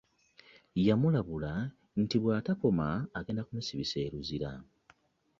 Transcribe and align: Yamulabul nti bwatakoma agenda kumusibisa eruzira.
Yamulabul 0.87 1.43
nti 2.01 2.15
bwatakoma 2.23 2.87
agenda 3.19 3.45
kumusibisa 3.47 3.95
eruzira. 4.07 4.51